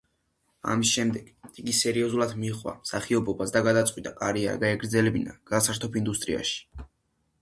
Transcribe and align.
ამის 0.75 0.93
შემდეგ, 0.95 1.27
იგი 1.63 1.75
სერიოზულად 1.79 2.33
მოჰყვა 2.43 2.73
მსახიობობას 2.79 3.53
და 3.57 3.63
გადაწყვიტა, 3.69 4.15
კარიერა 4.23 4.59
გაეგრძელებინა 4.65 5.37
გასართობ 5.53 6.01
ინდუსტრიაში. 6.03 6.59